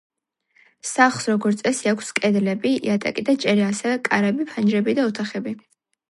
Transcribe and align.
სახლს 0.91 1.25
როგორც 1.31 1.59
წესი 1.67 1.91
აქვს 1.91 2.09
კედლები, 2.19 2.71
იატაკი 2.87 3.25
და 3.27 3.35
ჭერი, 3.43 3.65
ასევე 3.65 3.99
კარები, 4.09 4.47
ფანჯრები 4.53 4.97
და 5.01 5.05
ოთახები. 5.11 5.55